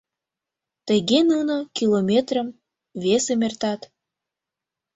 [0.87, 2.47] Тыге нуно километрым,
[3.03, 3.81] весым эртат.